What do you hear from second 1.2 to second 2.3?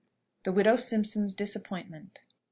DISAPPOINTMENT.